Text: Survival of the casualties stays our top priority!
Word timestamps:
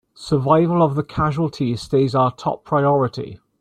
Survival 0.15 0.81
of 0.81 0.95
the 0.95 1.03
casualties 1.03 1.79
stays 1.83 2.15
our 2.15 2.31
top 2.31 2.63
priority! 2.63 3.39